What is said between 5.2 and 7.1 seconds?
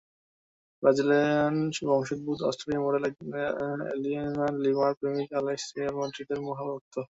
Alex Real মাদ্রিদের মহা ভক্ত।